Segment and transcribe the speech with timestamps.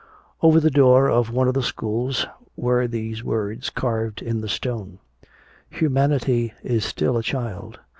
[0.41, 2.25] Over the door of one of the schools,
[2.57, 4.97] were these words carved in the stone:
[5.69, 7.79] "Humanity is still a child.